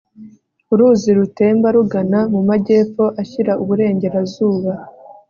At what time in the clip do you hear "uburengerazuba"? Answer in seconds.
3.63-4.71